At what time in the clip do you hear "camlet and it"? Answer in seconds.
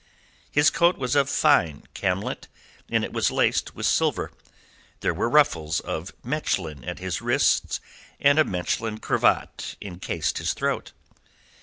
1.93-3.13